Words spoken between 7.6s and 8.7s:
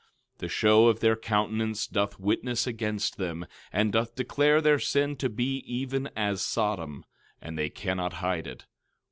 cannot hide it.